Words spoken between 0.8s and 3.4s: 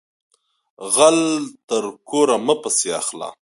غل تر کوره مه پسی اخله